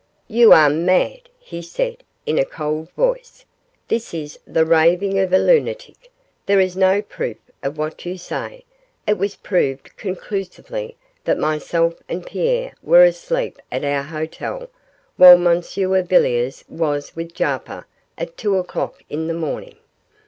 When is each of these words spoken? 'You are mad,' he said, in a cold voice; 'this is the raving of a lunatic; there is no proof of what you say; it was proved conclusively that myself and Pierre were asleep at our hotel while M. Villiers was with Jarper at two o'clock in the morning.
'You 0.27 0.51
are 0.51 0.67
mad,' 0.71 1.29
he 1.37 1.61
said, 1.61 1.97
in 2.25 2.39
a 2.39 2.43
cold 2.43 2.89
voice; 2.97 3.45
'this 3.87 4.15
is 4.15 4.39
the 4.47 4.65
raving 4.65 5.19
of 5.19 5.31
a 5.31 5.37
lunatic; 5.37 6.09
there 6.47 6.59
is 6.59 6.75
no 6.75 7.03
proof 7.03 7.37
of 7.61 7.77
what 7.77 8.03
you 8.03 8.17
say; 8.17 8.65
it 9.05 9.19
was 9.19 9.35
proved 9.35 9.95
conclusively 9.97 10.95
that 11.25 11.37
myself 11.37 12.01
and 12.09 12.25
Pierre 12.25 12.73
were 12.81 13.03
asleep 13.03 13.59
at 13.71 13.85
our 13.85 14.01
hotel 14.01 14.71
while 15.17 15.35
M. 15.47 15.61
Villiers 15.61 16.65
was 16.67 17.15
with 17.15 17.35
Jarper 17.35 17.85
at 18.17 18.37
two 18.37 18.57
o'clock 18.57 19.03
in 19.07 19.27
the 19.27 19.35
morning. 19.35 19.75